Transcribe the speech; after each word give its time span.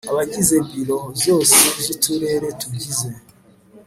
Abagize 0.11 0.55
Biro 0.67 0.99
zose 1.23 1.61
z 1.83 1.85
Uturere 1.93 2.47
tugize 2.59 3.07